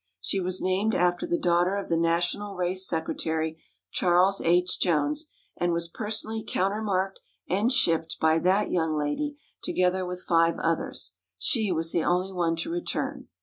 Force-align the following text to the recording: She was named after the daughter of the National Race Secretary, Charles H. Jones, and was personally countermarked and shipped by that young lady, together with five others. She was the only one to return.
She 0.19 0.39
was 0.39 0.63
named 0.63 0.95
after 0.95 1.27
the 1.27 1.37
daughter 1.37 1.75
of 1.75 1.87
the 1.87 1.95
National 1.95 2.55
Race 2.55 2.87
Secretary, 2.87 3.61
Charles 3.91 4.41
H. 4.41 4.79
Jones, 4.79 5.27
and 5.55 5.73
was 5.73 5.89
personally 5.89 6.43
countermarked 6.43 7.19
and 7.47 7.71
shipped 7.71 8.17
by 8.19 8.39
that 8.39 8.71
young 8.71 8.97
lady, 8.97 9.37
together 9.61 10.03
with 10.03 10.23
five 10.27 10.57
others. 10.57 11.13
She 11.37 11.71
was 11.71 11.91
the 11.91 12.03
only 12.03 12.33
one 12.33 12.55
to 12.55 12.71
return. 12.71 13.27